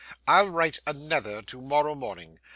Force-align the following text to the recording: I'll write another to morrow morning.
I'll 0.27 0.49
write 0.49 0.79
another 0.87 1.43
to 1.43 1.61
morrow 1.61 1.93
morning. 1.93 2.39